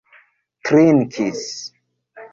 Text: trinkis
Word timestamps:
trinkis 0.65 1.45